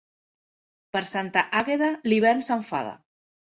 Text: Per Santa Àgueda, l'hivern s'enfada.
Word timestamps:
Per 0.97 1.01
Santa 1.09 1.45
Àgueda, 1.61 1.91
l'hivern 2.09 2.45
s'enfada. 2.51 2.99